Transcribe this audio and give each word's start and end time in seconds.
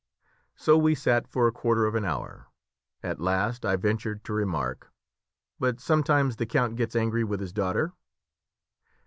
So 0.55 0.79
we 0.79 0.95
sat 0.95 1.27
for 1.27 1.47
a 1.47 1.51
quarter 1.51 1.85
of 1.85 1.93
an 1.93 2.05
hour. 2.05 2.47
At 3.03 3.19
last 3.21 3.63
I 3.63 3.75
ventured 3.75 4.23
to 4.23 4.33
remark 4.33 4.91
"But 5.59 5.79
sometimes 5.79 6.37
the 6.37 6.47
count 6.47 6.75
gets 6.75 6.95
angry 6.95 7.23
with 7.23 7.39
his 7.39 7.53
daughter?" 7.53 7.93